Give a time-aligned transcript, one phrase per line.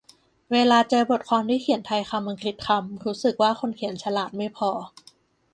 [0.51, 4.69] เวลาเจอบทความที่เขียนไทยคำอังกฤษคำ รู้สึกว่าคนเขียนฉลาดไม่พอ